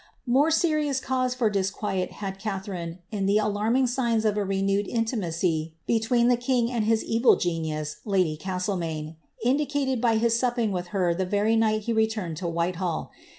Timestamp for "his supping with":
10.17-10.87